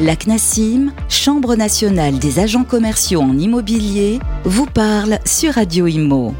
[0.00, 6.34] La CNASIM, Chambre nationale des agents commerciaux en immobilier, vous parle sur Radio Imo.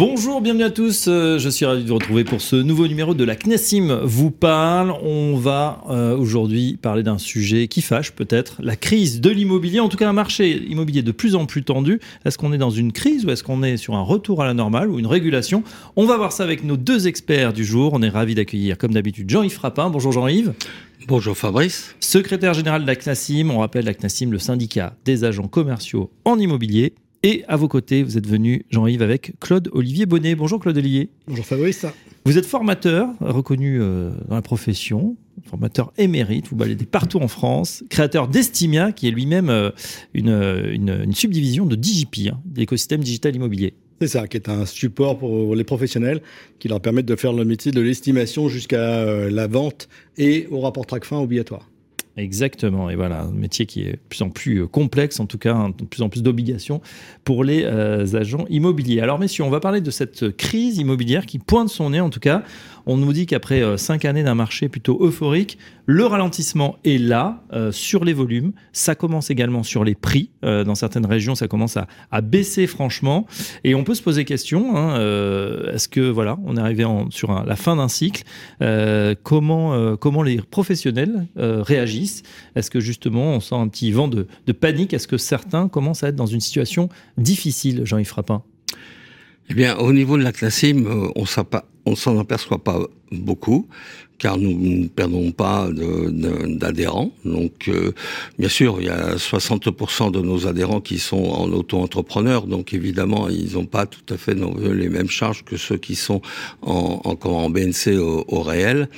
[0.00, 1.08] Bonjour, bienvenue à tous.
[1.08, 4.30] Euh, je suis ravi de vous retrouver pour ce nouveau numéro de la CNESIM vous
[4.30, 4.92] parle.
[5.02, 9.90] On va euh, aujourd'hui parler d'un sujet qui fâche peut-être, la crise de l'immobilier, en
[9.90, 12.00] tout cas un marché immobilier de plus en plus tendu.
[12.24, 14.54] Est-ce qu'on est dans une crise ou est-ce qu'on est sur un retour à la
[14.54, 15.64] normale ou une régulation?
[15.96, 17.90] On va voir ça avec nos deux experts du jour.
[17.92, 19.90] On est ravi d'accueillir comme d'habitude Jean-Yves Frappin.
[19.90, 20.54] Bonjour Jean-Yves.
[21.08, 21.94] Bonjour Fabrice.
[22.00, 26.38] Secrétaire général de la CNASIM, on rappelle la CNASIM, le syndicat des agents commerciaux en
[26.38, 26.94] immobilier.
[27.22, 30.34] Et à vos côtés, vous êtes venu, Jean-Yves, avec Claude Olivier Bonnet.
[30.34, 31.10] Bonjour Claude Olivier.
[31.28, 31.84] Bonjour Fabrice.
[32.24, 37.84] Vous êtes formateur, reconnu euh, dans la profession, formateur émérite, vous baladez partout en France,
[37.90, 39.70] créateur d'Estimia, qui est lui-même euh,
[40.14, 43.74] une, subdivision de DigiPi, hein, l'écosystème digital immobilier.
[44.00, 46.22] C'est ça, qui est un support pour les professionnels
[46.58, 50.60] qui leur permettent de faire le métier de l'estimation jusqu'à euh, la vente et au
[50.60, 51.69] rapport track-fin obligatoire.
[52.20, 52.90] Exactement.
[52.90, 55.68] Et voilà, un métier qui est de plus en plus euh, complexe, en tout cas,
[55.76, 56.80] de plus en plus d'obligations
[57.24, 59.00] pour les euh, agents immobiliers.
[59.00, 62.20] Alors, messieurs, on va parler de cette crise immobilière qui pointe son nez, en tout
[62.20, 62.42] cas.
[62.92, 67.44] On nous dit qu'après euh, cinq années d'un marché plutôt euphorique, le ralentissement est là
[67.70, 68.52] sur les volumes.
[68.72, 70.30] Ça commence également sur les prix.
[70.42, 73.26] dans certaines régions, ça commence à, baisser franchement.
[73.64, 74.94] Et on peut se poser question hein,
[75.72, 78.22] est-ce que voilà, on est arrivé sur la fin d'un cycle
[79.24, 82.22] Comment les professionnels réagissent?
[82.54, 84.94] Est-ce que justement on sent un petit vent de, panique?
[84.94, 86.88] Est-ce que certains commencent à être dans une situation
[87.18, 88.44] difficile, Jean-Yves Frappin?
[89.50, 91.08] Eh bien, au niveau de la classim, euh,
[91.86, 92.80] on s'en aperçoit pas
[93.10, 93.68] beaucoup
[94.20, 97.10] car nous ne perdons pas d'adhérents.
[97.24, 97.92] Donc, euh,
[98.38, 103.30] bien sûr, il y a 60% de nos adhérents qui sont en auto-entrepreneurs, donc évidemment,
[103.30, 106.20] ils n'ont pas tout à fait les mêmes charges que ceux qui sont
[106.60, 108.90] en, en, BNC au, réel.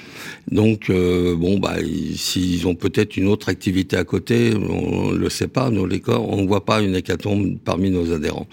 [0.51, 1.77] Donc, euh, bon, bah,
[2.17, 5.71] s'ils ont peut-être une autre activité à côté, on le sait pas.
[5.71, 8.49] Nous, on ne voit pas une hécatombe parmi nos adhérents.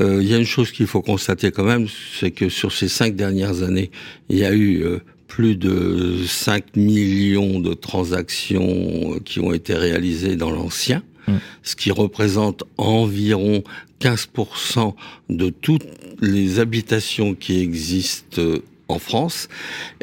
[0.00, 1.86] Euh, il y a une chose qu'il faut constater quand même,
[2.18, 3.90] c'est que sur ces cinq dernières années,
[4.30, 4.84] il y a eu
[5.26, 11.34] plus de 5 millions de transactions qui ont été réalisées dans l'ancien, mmh.
[11.62, 13.62] ce qui représente environ
[14.00, 14.94] 15%
[15.28, 15.86] de toutes
[16.20, 18.42] les habitations qui existent
[18.88, 19.48] en France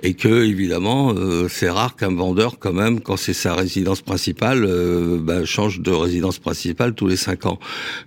[0.03, 4.63] et que évidemment euh, c'est rare qu'un vendeur quand même quand c'est sa résidence principale
[4.63, 7.59] euh, bah, change de résidence principale tous les cinq ans.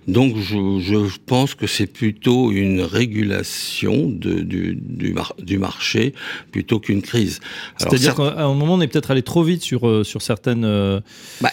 [0.07, 6.13] Donc je, je pense que c'est plutôt une régulation de, du, du, du marché
[6.51, 7.41] plutôt qu'une crise.
[7.77, 11.01] C'est-à-dire qu'à un moment on est peut-être allé trop vite sur euh, sur certaines
[11.41, 11.51] bah,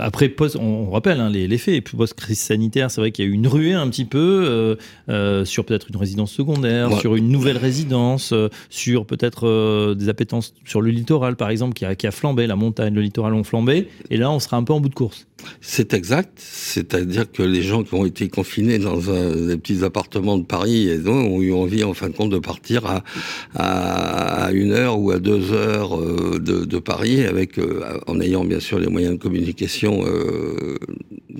[0.00, 3.12] après post on, rappelle hein, les, les, faits et puis post crise sanitaire c'est vrai
[3.12, 4.76] qu'il y a eu une ruée un petit peu
[5.44, 8.32] sur peut-être une résidence secondaire sur une nouvelle résidence
[8.70, 12.46] sur peut-être euh, des appétences sur le littoral, par exemple, qui a, qui a flambé,
[12.46, 14.94] la montagne, le littoral ont flambé, et là, on sera un peu en bout de
[14.94, 15.26] course.
[15.60, 20.38] C'est exact, c'est-à-dire que les gens qui ont été confinés dans un, des petits appartements
[20.38, 23.02] de Paris et ont eu envie, en fin de compte, de partir à,
[23.54, 28.44] à, une heure ou à deux heures euh, de, de Paris, avec euh, en ayant
[28.44, 30.04] bien sûr les moyens de communication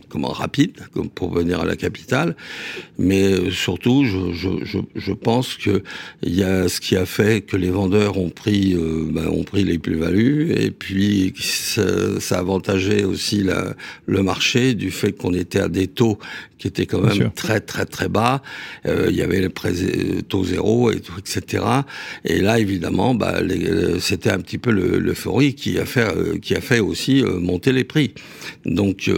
[0.03, 0.79] euh, comment rapides
[1.15, 2.37] pour venir à la capitale,
[2.99, 5.83] mais surtout, je, je, je, pense que
[6.23, 9.65] il y a ce qui a fait que les vendeurs ont pris ben, ont pris
[9.65, 13.75] les plus-values et puis ça, ça a avantagé aussi la
[14.07, 16.19] le marché du fait qu'on était à des taux
[16.63, 18.41] qui étaient quand même très très très bas.
[18.87, 19.51] Euh, il y avait le
[20.23, 21.65] taux zéro et tout, etc.
[22.25, 26.55] Et là, évidemment, bah, euh, c'était un petit peu l'euphorie qui a fait euh, qui
[26.55, 28.15] a fait aussi monter les prix.
[28.65, 29.11] Donc,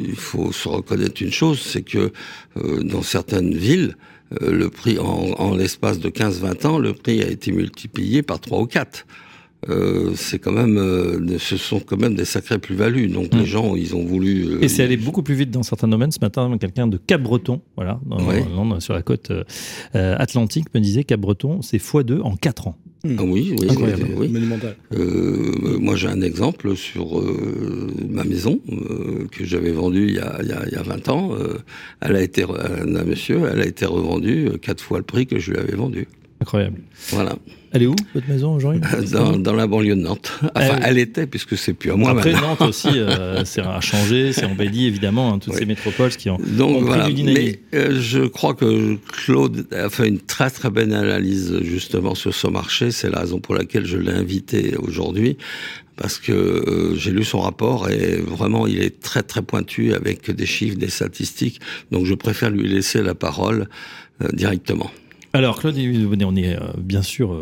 [0.00, 2.12] il faut se reconnaître une chose, c'est que
[2.56, 3.96] dans certaines villes,
[4.40, 8.60] le prix en, en l'espace de 15-20 ans, le prix a été multiplié par 3
[8.60, 9.06] ou 4.
[9.68, 13.08] Euh, c'est quand même, euh, ce sont quand même des sacrés plus-values.
[13.08, 13.46] Donc les mm.
[13.46, 14.46] gens, ils ont voulu.
[14.46, 16.12] Euh, et c'est allé beaucoup plus vite dans certains domaines.
[16.12, 18.00] Ce matin, quelqu'un de Cap-Breton, voilà,
[18.78, 19.32] sur la côte
[19.92, 22.76] atlantique, me disait Cap-Breton, c'est x2 en 4 ans.
[23.02, 23.16] Mm.
[23.18, 23.68] Ah oui, oui,
[24.18, 25.78] oui, oui.
[25.80, 27.22] moi, j'ai un exemple sur
[28.08, 28.60] ma maison
[29.32, 31.30] que j'avais vendue il y, a, il, y a, il y a 20 ans.
[32.00, 35.52] elle a été, un monsieur, elle a été revendue quatre fois le prix que je
[35.52, 36.08] lui avais vendu.
[36.40, 36.80] Incroyable.
[37.10, 37.36] Voilà.
[37.72, 38.80] Elle est où, votre maison, aujourd'hui
[39.12, 40.32] dans, dans, la banlieue de Nantes.
[40.56, 44.32] Enfin, elle, était, puisque c'est plus à moi Après, Nantes aussi, euh, c'est à changer,
[44.32, 47.06] c'est embelli, évidemment, hein, toutes ces métropoles qui ont, Donc, voilà.
[47.06, 47.58] du dynamisme.
[47.72, 52.34] Mais euh, je crois que Claude a fait une très très belle analyse, justement, sur
[52.34, 52.90] ce marché.
[52.90, 55.36] C'est la raison pour laquelle je l'ai invité aujourd'hui
[55.96, 60.30] parce que euh, j'ai lu son rapport et vraiment il est très très pointu avec
[60.30, 61.60] des chiffres, des statistiques.
[61.92, 63.68] Donc je préfère lui laisser la parole
[64.32, 64.90] directement.
[65.32, 67.32] Alors, Claude, on est euh, bien sûr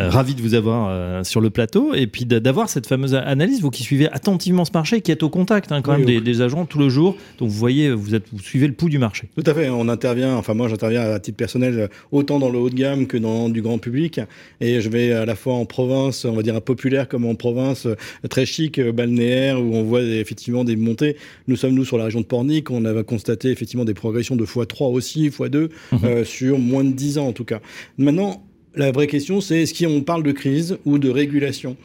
[0.00, 3.14] euh, Euh, ravi de vous avoir euh, sur le plateau et puis d'avoir cette fameuse
[3.14, 6.40] analyse, vous qui suivez attentivement ce marché, qui êtes au contact hein, quand même des,
[6.40, 7.16] agents tout le jour.
[7.38, 9.28] Donc vous voyez, vous, êtes, vous suivez le pouls du marché.
[9.36, 9.68] Tout à fait.
[9.68, 13.16] On intervient, enfin moi j'interviens à titre personnel autant dans le haut de gamme que
[13.16, 14.20] dans du grand public.
[14.60, 17.86] Et je vais à la fois en province, on va dire populaire, comme en province
[18.30, 21.16] très chic, balnéaire, où on voit effectivement des montées.
[21.48, 24.44] Nous sommes nous sur la région de Pornic, on a constaté effectivement des progressions de
[24.44, 26.24] x3 aussi, x2, mhm.
[26.24, 27.60] sur moins de 10 ans en tout cas.
[27.98, 28.42] Maintenant,
[28.74, 31.76] la vraie question, c'est est-ce qu'on parle de crise ou de régulation?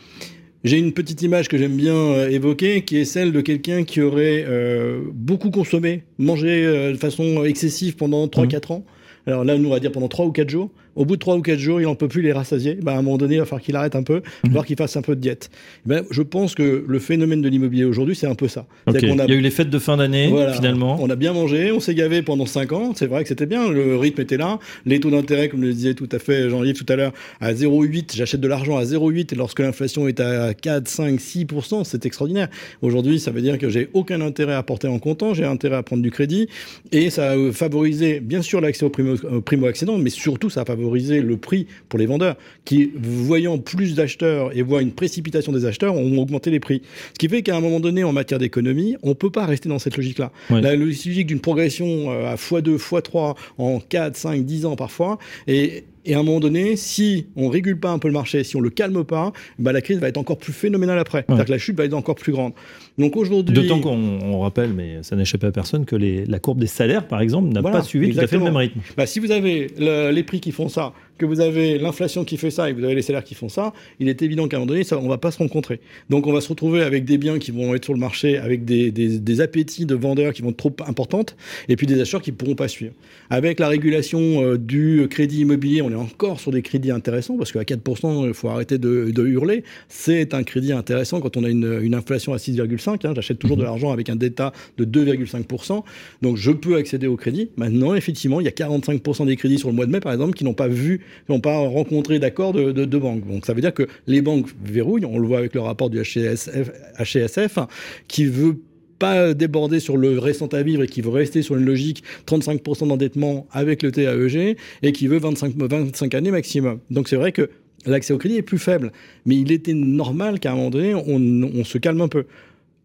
[0.64, 4.02] J'ai une petite image que j'aime bien euh, évoquer, qui est celle de quelqu'un qui
[4.02, 8.74] aurait euh, beaucoup consommé, mangé euh, de façon excessive pendant 3-4 mmh.
[8.74, 8.86] ans.
[9.28, 11.38] Alors là, nous, on va dire pendant 3 ou 4 jours au bout de 3
[11.38, 12.76] ou 4 jours, il n'en peut plus les rassasier.
[12.76, 14.52] Bah, à un moment donné, il va falloir qu'il arrête un peu, mhm.
[14.52, 15.50] voire qu'il fasse un peu de diète.
[15.86, 18.66] Ben, je pense que le phénomène de l'immobilier aujourd'hui, c'est un peu ça.
[18.88, 18.92] a...
[18.92, 20.98] Il y a eu les fêtes de fin d'année, finalement.
[21.00, 22.94] On a bien mangé, on s'est gavé pendant 5 ans.
[22.96, 24.60] C'est vrai que c'était bien, le rythme était là.
[24.86, 28.16] Les taux d'intérêt, comme le disait tout à fait Jean-Yves tout à l'heure, à 0,8,
[28.16, 32.48] j'achète de l'argent à 0,8 et lorsque l'inflation est à 4, 5, 6%, c'est extraordinaire.
[32.82, 35.84] Aujourd'hui, ça veut dire que j'ai aucun intérêt à porter en comptant, j'ai intérêt à
[35.84, 36.48] prendre du crédit
[36.92, 41.38] et ça a favorisé, bien sûr, l'accès au primo-accédant, mais surtout, ça a favorisé le
[41.38, 42.36] prix pour les vendeurs,
[42.66, 46.82] qui, voyant plus d'acheteurs et voient une précipitation des acheteurs, ont augmenté les prix.
[47.14, 49.70] Ce qui fait qu'à un moment donné, en matière d'économie, on ne peut pas rester
[49.70, 50.32] dans cette logique-là.
[50.50, 55.18] La logique d'une progression euh, à x2, x3 en 4, 5, 10 ans parfois,
[55.48, 58.56] et et à un moment donné, si on régule pas un peu le marché, si
[58.56, 61.26] on le calme pas, bah la crise va être encore plus phénoménale après.
[61.28, 62.54] C'est-à-dire que la chute va être encore plus grande.
[62.98, 63.54] Donc aujourd'hui.
[63.54, 67.22] D'autant qu'on rappelle, mais ça n'échappe à personne, que les, la courbe des salaires, par
[67.22, 68.80] exemple, n'a pas suivi tout à fait le même rythme.
[68.96, 72.52] Bah, si vous avez les prix qui font ça, que vous avez l'inflation qui fait
[72.52, 74.60] ça et que vous avez les salaires qui font ça, il est évident qu'à un
[74.60, 75.80] moment donné, ça, on va pas se rencontrer.
[76.10, 78.66] Donc on va se retrouver avec des biens qui vont être sur le marché, avec
[78.66, 81.36] des, des, appétits de vendeurs qui vont être trop importantes,
[81.70, 82.94] et puis des acheteurs qui pourront pas suivre.
[83.30, 87.52] Avec la régulation euh, du crédit immobilier, on est encore sur des crédits intéressants, parce
[87.52, 89.64] qu'à 4%, il faut arrêter de, hurler.
[89.90, 93.08] C'est un crédit intéressant quand on a une, inflation à 6,5.
[93.08, 93.14] Hein.
[93.16, 95.84] J'achète toujours de l'argent avec un delta de 2,5%.
[96.22, 97.50] Donc je peux accéder au crédit.
[97.58, 100.34] Maintenant, effectivement, il y a 45% des crédits sur le mois de mai, par exemple,
[100.34, 103.28] qui n'ont pas vu n'ont pas rencontré d'accord de, de, banque.
[103.28, 106.02] Donc ça veut dire que les banques verrouillent, on le voit avec le rapport du
[106.02, 107.60] HCSF, HCSF
[108.08, 108.58] qui veut
[109.00, 112.88] pas déborder sur le récent à vivre et qui veut rester sur une logique 35%
[112.88, 116.80] d'endettement avec le TAEG et qui veut 25, 25 années maximum.
[116.90, 117.50] Donc c'est vrai que
[117.86, 118.92] l'accès au crédit est plus faible.
[119.26, 121.22] Mais il était normal qu'à un moment donné, on,
[121.60, 122.26] on, se calme un peu.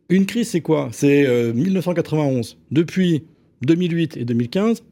[0.09, 0.91] Une crise, c'est quoi?
[0.93, 2.51] C'est 1991.
[2.51, 3.25] Euh, Depuis
[3.63, 4.83] 2008 et 2015,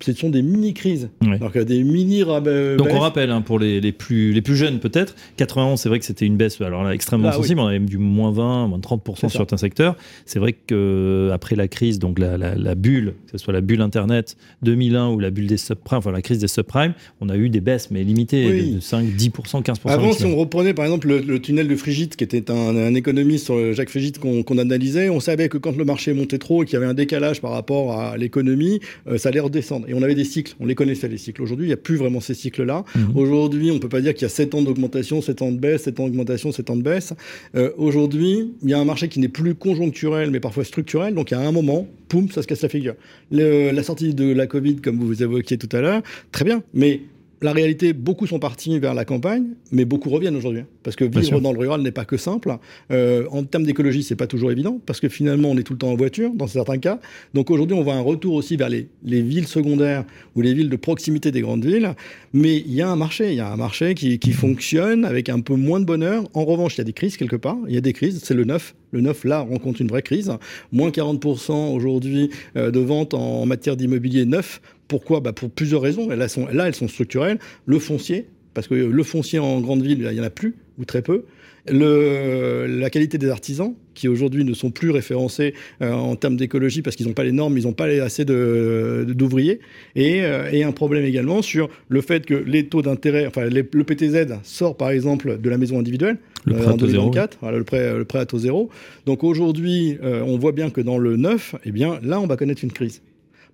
[0.00, 1.08] ce sont des mini-crises.
[1.20, 5.14] Donc, des mini Donc on rappelle, hein, pour les, les, plus, les plus jeunes peut-être,
[5.36, 7.98] 91, c'est vrai que c'était une baisse alors là, extrêmement ah sensible, on avait du
[7.98, 9.96] moins 20, moins 30% sur certains secteurs.
[10.24, 14.36] C'est vrai qu'après la crise, donc la, la, bulle, que ce soit la bulle Internet
[14.62, 17.60] 2001 ou la bulle des subprimes, enfin la crise des subprimes, on a eu des
[17.60, 19.76] baisses, mais limitées, de 5, 10%, 15%.
[19.86, 23.90] Avant, si on reprenait par exemple le, tunnel de Frigide, qui était un, économiste, Jacques
[23.90, 26.86] Frigide, qu'on analysait, on savait que quand le marché montait trop et qu'il y avait
[26.86, 29.85] un décalage par rapport à l'économie, euh, ça allait redescendre.
[29.86, 31.42] Et on avait des cycles, on les connaissait les cycles.
[31.42, 32.84] Aujourd'hui, il n'y a plus vraiment ces cycles-là.
[32.94, 33.16] Mhm.
[33.16, 35.58] Aujourd'hui, on ne peut pas dire qu'il y a 7 ans d'augmentation, 7 ans de
[35.58, 37.12] baisse, 7 ans d'augmentation, 7 ans de baisse.
[37.54, 41.14] Euh, aujourd'hui, il y a un marché qui n'est plus conjoncturel, mais parfois structurel.
[41.14, 42.94] Donc, il y a un moment, poum, ça se casse la figure.
[43.30, 46.02] la sortie de la Covid, comme vous évoquiez tout à l'heure,
[46.32, 46.62] très bien.
[46.74, 47.00] Mais
[47.42, 50.62] la réalité, beaucoup sont partis vers la campagne, mais beaucoup reviennent aujourd'hui.
[50.62, 50.68] Hein.
[50.82, 52.56] Parce que vivre dans le rural n'est pas que simple.
[52.90, 55.78] Euh, en termes d'écologie, c'est pas toujours évident, parce que finalement, on est tout le
[55.78, 56.98] temps en voiture, dans certains cas.
[57.34, 60.76] Donc aujourd'hui, on voit un retour aussi vers les, villes secondaires ou les villes de
[60.76, 61.94] proximité des grandes villes.
[62.32, 65.40] Mais il y a un marché, il y a un marché qui, fonctionne avec un
[65.40, 66.24] peu moins de bonheur.
[66.34, 67.56] En revanche, il y a des crises quelque part.
[67.68, 68.74] Il y a des crises, c'est le neuf.
[68.92, 70.32] Le neuf, là, rencontre une vraie crise.
[70.72, 75.20] Moins 40% aujourd'hui euh, de ventes en matière d'immobilier neuf pourquoi?
[75.20, 76.08] Bah Pour plusieurs raisons.
[76.08, 77.38] Là, sont, là, elles sont structurelles.
[77.66, 80.84] Le foncier, parce que le foncier en grande ville, il n'y en a plus, ou
[80.84, 81.24] très peu.
[81.68, 86.82] Le, la qualité des artisans, qui aujourd'hui ne sont plus référencés euh, en termes d'écologie
[86.82, 89.58] parce qu'ils n'ont pas les normes, ils n'ont pas assez d'ouvriers.
[89.96, 93.84] Et, euh, et, un problème également sur le fait que les taux d'intérêt, enfin le
[93.84, 97.98] PTZ sort par exemple de la maison individuelle le prêt en 2024, voilà, le, prêt,
[97.98, 98.70] le prêt à taux zéro.
[99.04, 102.36] Donc aujourd'hui, euh, on voit bien que dans le neuf, eh bien là, on va
[102.36, 103.02] connaître une crise.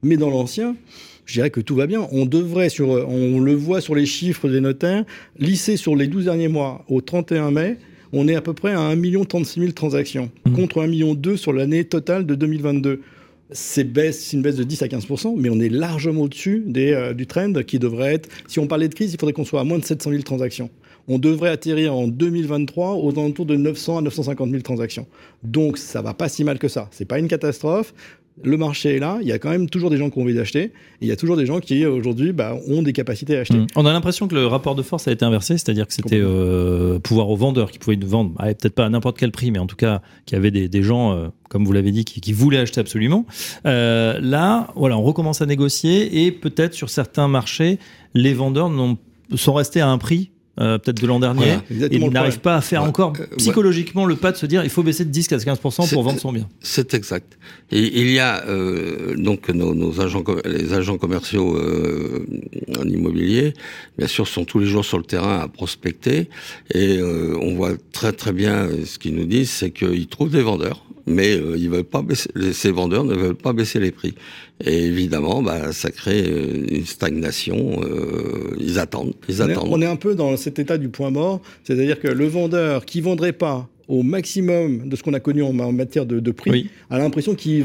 [0.02, 0.76] Mais dans l'ancien,
[1.26, 2.08] je dirais que tout va bien.
[2.12, 5.04] On devrait, sur, on le voit sur les chiffres des notaires,
[5.38, 7.78] lycée sur les 12 derniers mois au 31 mai,
[8.12, 10.52] on est à peu près à 1 36 000 transactions, mmh.
[10.52, 13.00] contre 1 million sur l'année totale de 2022.
[13.54, 15.06] C'est une baisse de 10 à 15
[15.36, 18.94] mais on est largement au-dessus euh, du trend qui devrait être, si on parlait de
[18.94, 20.70] crise, il faudrait qu'on soit à moins de 700 000 transactions
[21.08, 25.06] on devrait atterrir en 2023 aux alentours de 900 à 950 000 transactions.
[25.42, 26.88] Donc ça va pas si mal que ça.
[26.90, 27.94] C'est pas une catastrophe.
[28.42, 30.34] Le marché est là, il y a quand même toujours des gens qui ont envie
[30.34, 30.72] d'acheter, et
[31.02, 33.58] il y a toujours des gens qui aujourd'hui bah, ont des capacités à acheter.
[33.58, 33.66] Mmh.
[33.76, 36.98] On a l'impression que le rapport de force a été inversé, c'est-à-dire que c'était euh,
[36.98, 39.76] pouvoir aux vendeurs qui pouvaient vendre, peut-être pas à n'importe quel prix, mais en tout
[39.76, 43.26] cas qu'il y avait des, gens, euh, comme vous l'avez dit, qui, voulaient acheter absolument.
[43.66, 47.78] Euh, là, voilà, on recommence à négocier et peut-être sur certains marchés,
[48.14, 48.70] les vendeurs
[49.34, 50.30] sont restés à un prix
[50.62, 54.16] euh, peut-être de l'an dernier, et il n'arrive pas à faire encore euh, psychologiquement le
[54.16, 56.48] pas de se dire il faut baisser de 10 à 15% pour vendre son bien.
[56.60, 57.36] C'est exact.
[57.70, 61.58] Et il y a euh, donc nos, agents, les agents commerciaux
[62.78, 63.54] en immobilier,
[63.98, 66.28] bien sûr, sont tous les jours sur le terrain à prospecter,
[66.72, 70.84] et on voit très très bien ce qu'ils nous disent, c'est qu'ils trouvent des vendeurs
[71.06, 74.14] mais euh, ils veulent pas baisser, ces vendeurs ne veulent pas baisser les prix.
[74.64, 77.80] Et évidemment, bah, ça crée euh, une stagnation.
[77.82, 79.68] Euh, ils attendent, ils on attendent.
[79.68, 82.84] Est, on est un peu dans cet état du point mort, c'est-à-dire que le vendeur
[82.84, 86.98] qui vendrait pas au maximum de ce qu'on a connu en, matière de, prix, a
[86.98, 87.64] l'impression qu'il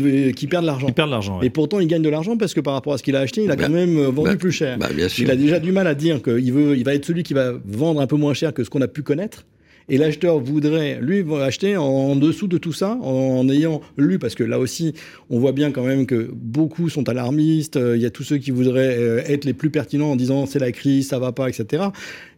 [0.50, 0.88] perd de l'argent.
[0.88, 1.41] Il perd de l'argent.
[1.41, 3.44] Et pourtant, il gagne de l'argent parce que par rapport à ce qu'il a acheté,
[3.44, 4.77] il a quand bah, même vendu bah, plus cher.
[4.77, 5.24] Bah, bien sûr.
[5.24, 7.53] Il a déjà du mal à dire qu'il veut, il va être celui qui va
[7.65, 9.46] vendre un peu moins cher que ce qu'on a pu connaître.
[9.89, 14.44] Et l'acheteur voudrait, lui, acheter en, dessous de tout ça, en, ayant lu, parce que
[14.44, 14.94] là aussi,
[15.29, 17.79] on voit bien quand même que beaucoup sont alarmistes.
[17.96, 20.60] Il y a tous ceux qui voudraient euh, être les plus pertinents en disant c'est
[20.60, 21.86] la crise, ça va pas, etc.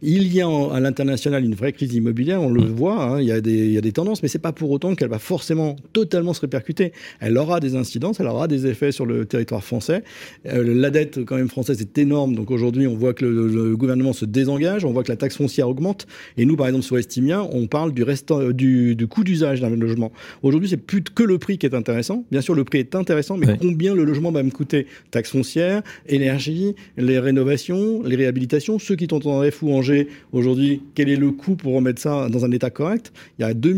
[0.00, 2.72] Il y a à l'international une vraie crise immobilière, on le mmh.
[2.72, 3.02] voit.
[3.02, 4.94] Hein, il, y a des, il y a des tendances, mais c'est pas pour autant
[4.94, 6.92] qu'elle va forcément totalement se répercuter.
[7.18, 10.04] Elle aura des incidences, elle aura des effets sur le territoire français.
[10.46, 13.76] Euh, la dette quand même française est énorme, donc aujourd'hui on voit que le, le,
[13.76, 16.06] gouvernement se désengage, on voit que la taxe foncière augmente.
[16.36, 20.12] Et nous, par exemple, sur Estimia, on parle du, restant, du, coût d'usage d'un logement.
[20.42, 22.24] Aujourd'hui, c'est plus que le prix qui est intéressant.
[22.30, 24.86] Bien sûr, le prix est intéressant, mais combien le logement va me coûter?
[25.10, 28.78] Taxes foncières, énergie, les rénovations, les réhabilitations.
[28.78, 32.28] Ceux qui sont en F ou Angers, aujourd'hui, quel est le coût pour remettre ça
[32.28, 33.12] dans un état correct?
[33.38, 33.70] Il y a 2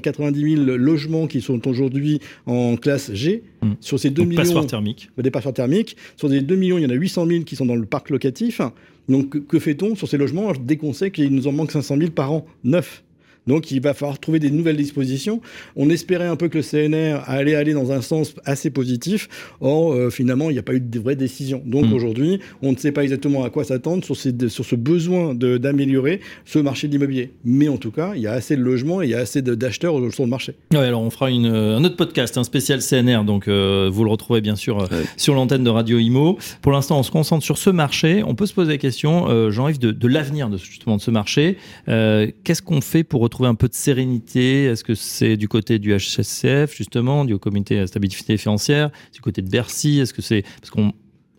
[0.00, 3.42] 90 000 logements qui sont aujourd'hui en classe G.
[3.62, 3.72] Mmh.
[3.80, 4.42] Sur ces 2 Donc, millions.
[4.42, 5.10] Passoires thermiques.
[5.16, 5.96] Des passoires thermiques.
[6.16, 8.10] Sur ces 2 millions, il y en a 800 000 qui sont dans le parc
[8.10, 8.60] locatif.
[9.08, 10.52] Donc, que fait-on sur ces logements?
[10.52, 12.46] Dès qu'on sait qu'il nous en manque 500 000 par an.
[12.62, 13.04] Neufs
[13.46, 15.40] donc il va falloir trouver des nouvelles dispositions.
[15.76, 19.28] On espérait un peu que le CNR allait aller dans un sens assez positif.
[19.60, 21.62] Or, euh, finalement, il n'y a pas eu de vraie décision.
[21.64, 21.92] Donc hmm.
[21.92, 26.58] aujourd'hui, on ne sait pas exactement à quoi s'attendre sur, sur ce besoin d'améliorer ce
[26.58, 27.32] marché de l'immobilier.
[27.44, 29.42] Mais en tout cas, il y a assez de logements et il y a assez
[29.42, 30.54] d'acheteurs sur le marché.
[30.72, 33.24] Oui, alors on fera une, un autre podcast, un spécial CNR.
[33.24, 36.38] Donc euh, vous le retrouvez bien sûr euh, sur l'antenne de Radio Imo.
[36.62, 38.22] Pour l'instant, on se concentre sur ce marché.
[38.26, 41.58] On peut se poser la question, Jean-Yves, de, de l'avenir de, justement de ce marché.
[41.86, 44.64] Qu'est-ce qu'on fait pour trouver un peu de sérénité?
[44.64, 49.42] Est-ce que c'est du côté du HSCF, justement, du comité de stabilité financière, du côté
[49.42, 50.42] de Bercy Est-ce que c'est.
[50.60, 50.92] Parce qu'on a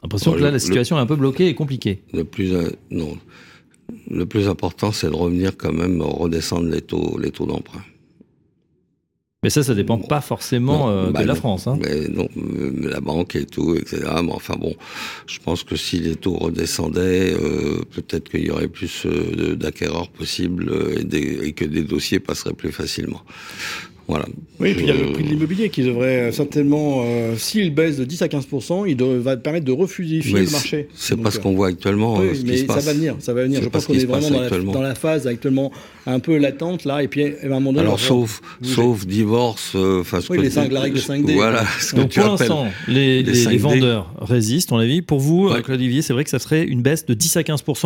[0.04, 2.04] l'impression que là, la situation est un peu bloquée et compliquée.
[2.14, 2.54] Le plus.
[2.54, 3.18] Euh, non.
[4.10, 7.84] Le plus important, c'est de revenir quand même, redescendre les taux, les taux d'emprunt.
[9.46, 11.68] Mais ça, ça dépend pas forcément euh, bah de la France.
[11.68, 11.78] Hein.
[11.80, 12.28] Mais non,
[12.82, 14.02] la banque et tout, etc.
[14.24, 14.74] Mais enfin bon,
[15.28, 20.10] je pense que si les taux redescendaient, euh, peut-être qu'il y aurait plus euh, d'acquéreurs
[20.10, 20.74] possibles
[21.14, 23.22] et, et, que des dossiers passeraient plus facilement.
[24.08, 24.26] Voilà.
[24.60, 27.74] Oui, et puis il y a le prix de l'immobilier qui devrait certainement, euh, s'il
[27.74, 28.48] baisse de 10 à 15
[28.88, 30.88] il va permettre de refluidifier le marché.
[30.94, 32.20] C'est pas ce qu'on voit actuellement.
[32.20, 33.62] Oui, mais ça va venir, ça va venir.
[33.64, 34.30] Je pense qu'on est vraiment
[34.72, 35.72] dans la, phase actuellement
[36.06, 37.86] un peu latente là, et puis à un moment donné.
[37.86, 41.34] Alors sauf, sauf divorce, euh, enfin oui, les 5, la règle de 5D.
[41.34, 41.64] Voilà.
[41.96, 45.02] Donc pour l'instant, les, les, vendeurs résistent, on l'a vu.
[45.02, 45.62] Pour vous, ouais.
[45.64, 47.78] Claude Olivier, c'est vrai que ça serait une baisse de 10 à 15 pour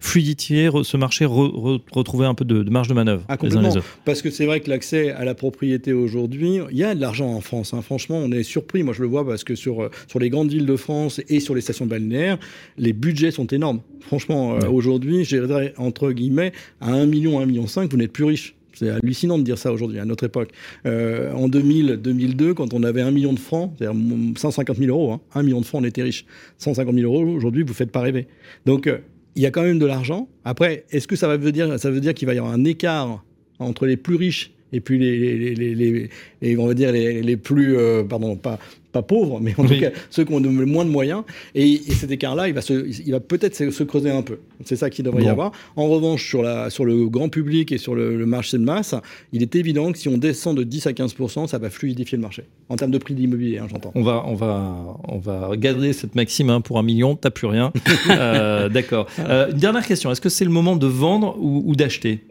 [0.00, 3.22] fluidifier ce marché, retrouver un peu de, marge de manœuvre.
[3.28, 3.72] Ah, complètement.
[4.04, 5.59] Parce que c'est vrai que l'accès à la propriété
[5.92, 7.74] aujourd'hui, il y a de l'argent en France.
[7.74, 7.82] Hein.
[7.82, 8.82] Franchement, on est surpris.
[8.82, 11.40] Moi, je le vois parce que sur, euh, sur les grandes villes de France et
[11.40, 12.38] sur les stations balnéaires,
[12.78, 13.80] les budgets sont énormes.
[14.00, 18.12] Franchement, euh, aujourd'hui, je dirais entre guillemets, à 1 million, 1 million 5, vous n'êtes
[18.12, 18.54] plus riche.
[18.72, 20.50] C'est hallucinant de dire ça aujourd'hui, à notre époque.
[20.86, 24.00] Euh, en 2000, 2002, quand on avait 1 million de francs, c'est-à-dire
[24.36, 26.24] 150 000 euros, hein, 1 million de francs, on était riche.
[26.58, 28.26] 150 000 euros, aujourd'hui, vous ne faites pas rêver.
[28.64, 28.90] Donc,
[29.36, 30.28] il y a quand même de l'argent.
[30.44, 33.22] Après, est-ce que ça veut dire, ça veut dire qu'il va y avoir un écart
[33.58, 36.10] entre les plus riches et puis les, les,
[36.40, 38.58] les, on va dire les, plus, euh, pardon, pas,
[38.92, 41.22] pas pauvres, mais en tout cas ceux qui ont le moins de moyens.
[41.54, 44.38] Et, cet écart-là, il va, se, il va peut-être se, creuser un peu.
[44.64, 45.52] C'est ça qu'il devrait y avoir.
[45.76, 48.94] En revanche, sur, la, sur le grand public et sur le, marché de masse,
[49.32, 52.22] il est évident que si on descend de 10 à 15% ça va fluidifier le
[52.22, 52.44] marché.
[52.68, 53.92] En termes de prix de l'immobilier, hein, j'entends.
[53.94, 57.46] On va, on, va, on va garder cette maxime hein, pour un million, t'as plus
[57.46, 57.72] rien.
[58.10, 59.06] euh, D'accord.
[59.18, 62.24] Euh, dernière question, est-ce que c'est le moment de vendre ou, ou d'acheter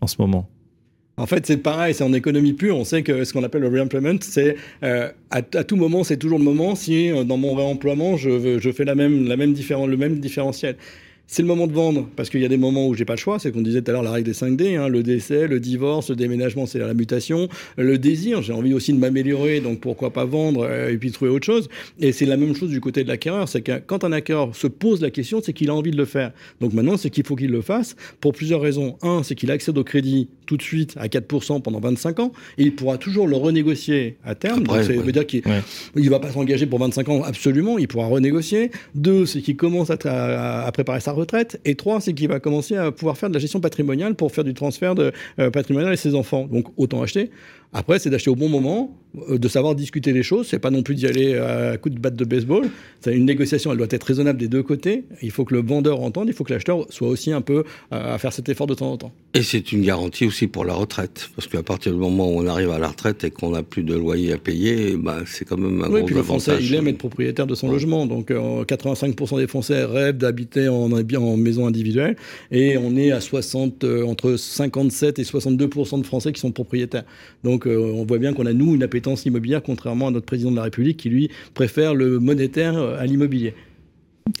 [0.00, 0.48] en ce moment?
[1.16, 2.76] En fait, c'est pareil, c'est en économie pure.
[2.76, 6.38] On sait que ce qu'on appelle le re-employment, c'est euh, à, tout moment, c'est toujours
[6.38, 9.96] le moment si euh, dans mon réemploiement, je, je fais la même, la même le
[9.96, 10.76] même différentiel.
[11.26, 13.18] C'est le moment de vendre parce qu'il y a des moments où j'ai pas le
[13.18, 13.38] choix.
[13.38, 16.10] C'est qu'on disait tout à l'heure la règle des 5D, hein, le décès, le divorce,
[16.10, 18.42] le déménagement, c'est la mutation, le désir.
[18.42, 21.68] J'ai envie aussi de m'améliorer, donc pourquoi pas vendre euh, et puis trouver autre chose.
[21.98, 24.66] Et c'est la même chose du côté de l'acquéreur, c'est que quand un acquéreur se
[24.66, 26.32] pose la question, c'est qu'il a envie de le faire.
[26.60, 28.98] Donc maintenant, c'est qu'il faut qu'il le fasse pour plusieurs raisons.
[29.02, 32.64] Un, c'est qu'il accède au crédit tout de suite à 4% pendant 25 ans et
[32.64, 34.64] il pourra toujours le renégocier à terme.
[34.64, 35.42] donc ça veut dire qu'il
[35.96, 38.70] ne va pas s'engager pour 25 ans absolument, il pourra renégocier.
[38.94, 41.13] Deux, c'est qu'il commence à, à préparer sa
[41.64, 44.44] Et trois, c'est qu'il va commencer à pouvoir faire de la gestion patrimoniale pour faire
[44.44, 46.46] du transfert de euh, patrimonial à ses enfants.
[46.50, 47.30] Donc autant acheter.
[47.76, 48.96] Après, c'est d'acheter au bon moment,
[49.28, 50.46] euh, de savoir discuter les choses.
[50.48, 52.68] C'est pas non plus d'y aller à coup de batte de baseball.
[53.00, 55.04] C'est une négociation, elle doit être raisonnable des deux côtés.
[55.22, 58.14] Il faut que le vendeur entende, il faut que l'acheteur soit aussi un peu euh,
[58.14, 59.12] à faire cet effort de temps en temps.
[59.34, 62.46] Et c'est une garantie aussi pour la retraite, parce qu'à partir du moment où on
[62.46, 65.58] arrive à la retraite et qu'on n'a plus de loyer à payer, bah, c'est quand
[65.58, 68.06] même un oui, gros puis le Français, il aime être propriétaire de son logement.
[68.06, 72.16] Donc 85% des Français rêvent d'habiter en, en maison individuelle,
[72.52, 77.04] et on est à 60, entre 57 et 62% de Français qui sont propriétaires.
[77.42, 80.50] Donc euh, on voit bien qu'on a, nous, une appétence immobilière, contrairement à notre président
[80.50, 83.54] de la République qui, lui, préfère le monétaire euh, à l'immobilier.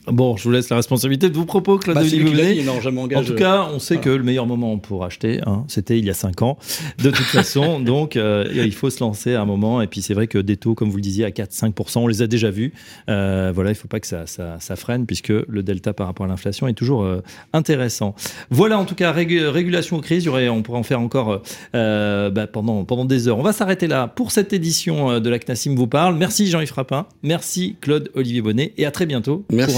[0.06, 3.78] Bon, je vous laisse la responsabilité de vos propos, Claude bah, En tout cas, on
[3.78, 6.58] sait que le meilleur moment pour acheter, hein, c'était il y a 5 ans.
[6.98, 9.82] De toute façon, donc euh, il faut se lancer à un moment.
[9.82, 12.22] Et puis c'est vrai que des taux, comme vous le disiez, à 4-5%, on les
[12.22, 12.72] a déjà vus.
[13.10, 16.24] Euh, voilà, il ne faut pas que ça, ça, freine, puisque le delta par rapport
[16.24, 17.22] à l'inflation est toujours euh,
[17.52, 18.14] intéressant.
[18.50, 21.42] Voilà, en tout cas, régulation crise, on pourrait en faire encore
[21.74, 23.38] bah, pendant, pendant des heures.
[23.38, 26.16] On va s'arrêter là pour cette édition de la CNASIM vous parle.
[26.16, 29.44] Merci Jean-Yves Frappin, merci Claude Olivier Bonnet, et à très bientôt.
[29.50, 29.73] Merci.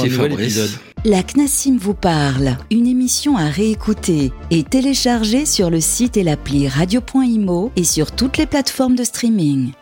[1.04, 6.68] La CNASIM vous parle, une émission à réécouter et télécharger sur le site et l'appli
[6.68, 9.72] radio.imo et sur toutes les plateformes de streaming.